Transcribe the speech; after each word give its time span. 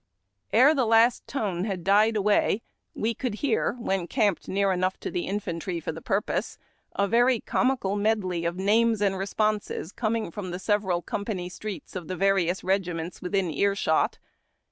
135 0.49 0.65
Ere 0.65 0.73
the 0.73 0.89
last 0.89 1.27
tone 1.27 1.65
had 1.65 1.83
died 1.83 2.15
away, 2.17 2.63
we 2.95 3.13
could 3.13 3.35
hear, 3.35 3.73
when 3.73 4.07
camped 4.07 4.47
near 4.47 4.71
enough 4.71 4.99
to 4.99 5.11
the 5.11 5.27
infantry 5.27 5.79
for 5.79 5.91
the 5.91 6.01
purpose, 6.01 6.57
a 6.95 7.07
very 7.07 7.39
comical 7.39 7.95
medley 7.95 8.43
of 8.43 8.57
names 8.57 8.99
and 8.99 9.15
responses 9.15 9.91
coming 9.91 10.31
from 10.31 10.49
the 10.49 10.57
several 10.57 11.03
company 11.03 11.47
streets 11.49 11.95
of 11.95 12.07
the 12.07 12.15
various 12.15 12.63
regiments 12.63 13.21
within 13.21 13.51
ear 13.51 13.75
shot. 13.75 14.17